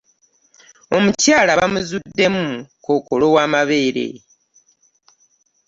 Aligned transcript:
Omukyala 0.95 1.51
baamuzuddemu 1.59 2.43
kookolo 2.85 3.25
w'amabeere. 3.35 4.07